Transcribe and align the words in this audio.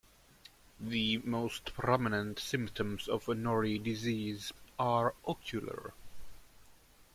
The 0.79 1.19
most 1.19 1.75
prominent 1.75 2.39
symptoms 2.39 3.07
of 3.07 3.27
Norrie 3.27 3.77
disease 3.77 4.51
are 4.79 5.13
ocular. 5.27 5.93